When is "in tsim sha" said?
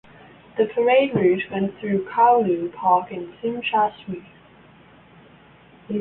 3.11-3.91